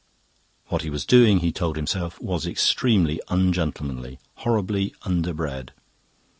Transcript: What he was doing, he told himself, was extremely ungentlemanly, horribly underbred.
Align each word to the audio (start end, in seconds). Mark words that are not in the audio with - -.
What 0.69 0.81
he 0.81 0.89
was 0.89 1.05
doing, 1.05 1.41
he 1.41 1.51
told 1.51 1.75
himself, 1.75 2.19
was 2.19 2.47
extremely 2.47 3.21
ungentlemanly, 3.29 4.17
horribly 4.37 4.95
underbred. 5.03 5.73